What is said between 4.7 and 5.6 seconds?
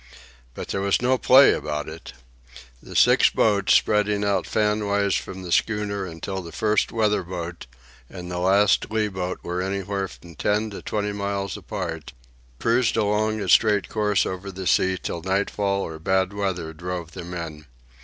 wise from the